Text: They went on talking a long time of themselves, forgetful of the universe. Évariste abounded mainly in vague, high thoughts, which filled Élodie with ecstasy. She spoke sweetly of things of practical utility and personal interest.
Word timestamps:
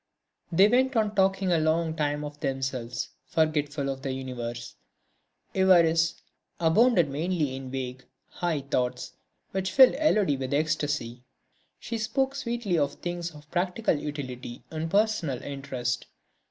They 0.51 0.67
went 0.67 0.95
on 0.95 1.13
talking 1.13 1.51
a 1.51 1.59
long 1.59 1.95
time 1.95 2.23
of 2.25 2.39
themselves, 2.39 3.09
forgetful 3.27 3.87
of 3.87 4.01
the 4.01 4.11
universe. 4.11 4.73
Évariste 5.53 6.23
abounded 6.59 7.07
mainly 7.07 7.55
in 7.55 7.69
vague, 7.69 8.05
high 8.29 8.61
thoughts, 8.61 9.11
which 9.51 9.69
filled 9.71 9.93
Élodie 9.93 10.39
with 10.39 10.55
ecstasy. 10.55 11.23
She 11.79 11.99
spoke 11.99 12.33
sweetly 12.33 12.79
of 12.79 12.95
things 12.95 13.29
of 13.29 13.51
practical 13.51 13.93
utility 13.93 14.63
and 14.71 14.89
personal 14.89 15.39
interest. 15.43 16.07